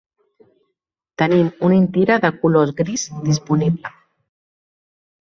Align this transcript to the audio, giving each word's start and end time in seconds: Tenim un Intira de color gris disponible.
Tenim 1.23 1.51
un 1.69 1.77
Intira 1.77 2.19
de 2.25 2.33
color 2.41 2.75
gris 2.83 3.07
disponible. 3.31 3.97